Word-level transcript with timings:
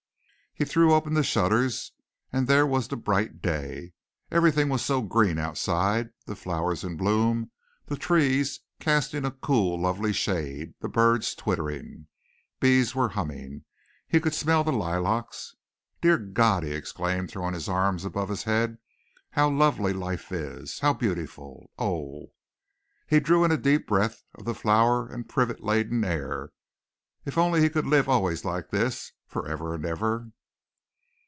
He 0.53 0.65
threw 0.65 0.93
open 0.93 1.13
the 1.13 1.23
shutters 1.23 1.93
and 2.31 2.45
there 2.45 2.67
was 2.67 2.89
the 2.89 2.97
bright 2.97 3.41
day. 3.41 3.93
Everything 4.29 4.67
was 4.67 4.83
so 4.83 5.01
green 5.01 5.39
outside, 5.39 6.09
the 6.25 6.35
flowers 6.35 6.83
in 6.83 6.97
bloom, 6.97 7.49
the 7.85 7.95
trees 7.95 8.59
casting 8.77 9.23
a 9.23 9.31
cool, 9.31 9.79
lovely 9.79 10.11
shade, 10.11 10.73
the 10.81 10.89
birds 10.89 11.35
twittering. 11.35 12.07
Bees 12.59 12.93
were 12.93 13.07
humming. 13.07 13.63
He 14.09 14.19
could 14.19 14.35
smell 14.35 14.65
the 14.65 14.73
lilacs. 14.73 15.55
"Dear 16.01 16.17
God," 16.17 16.63
he 16.65 16.71
exclaimed, 16.73 17.31
throwing 17.31 17.53
his 17.53 17.69
arms 17.69 18.03
above 18.03 18.27
his 18.27 18.43
head, 18.43 18.77
"How 19.29 19.49
lovely 19.49 19.93
life 19.93 20.33
is! 20.33 20.79
How 20.79 20.91
beautiful! 20.93 21.71
Oh!" 21.79 22.33
He 23.07 23.21
drew 23.21 23.45
in 23.45 23.51
a 23.53 23.57
deep 23.57 23.87
breath 23.87 24.25
of 24.35 24.43
the 24.43 24.53
flower 24.53 25.07
and 25.07 25.29
privet 25.29 25.63
laden 25.63 26.03
air. 26.03 26.51
If 27.23 27.37
only 27.37 27.61
he 27.61 27.69
could 27.69 27.87
live 27.87 28.09
always 28.09 28.43
like 28.43 28.69
this 28.69 29.13
for 29.25 29.47
ever 29.47 29.73
and 29.73 29.85
ever. 29.85 30.29